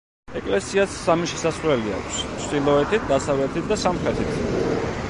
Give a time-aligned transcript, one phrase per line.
[0.39, 4.35] ეკლესიას სამი შესასვლელი აქვს: ჩრდილოეთით, დასავლეთით და სამხრეთით.